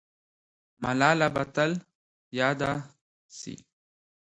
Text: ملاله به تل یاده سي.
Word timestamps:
ملاله 0.81 1.27
به 1.35 1.43
تل 1.53 1.71
یاده 2.37 2.71
سي. 3.37 3.55